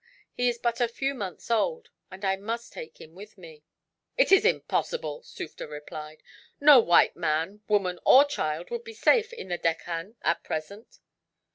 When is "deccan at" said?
9.59-10.43